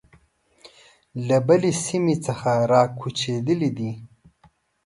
له 1.27 1.37
بلې 1.47 1.71
سیمې 1.85 2.15
څخه 2.25 2.51
را 2.71 2.83
کوچېدلي 2.99 3.69
دي. 3.77 3.91